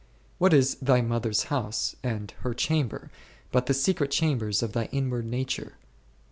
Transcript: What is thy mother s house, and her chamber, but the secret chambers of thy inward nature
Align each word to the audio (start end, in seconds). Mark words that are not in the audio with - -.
What 0.39 0.51
is 0.51 0.77
thy 0.81 1.01
mother 1.01 1.29
s 1.29 1.43
house, 1.43 1.95
and 2.01 2.31
her 2.39 2.55
chamber, 2.55 3.11
but 3.51 3.67
the 3.67 3.73
secret 3.75 4.09
chambers 4.09 4.63
of 4.63 4.73
thy 4.73 4.85
inward 4.85 5.27
nature 5.27 5.73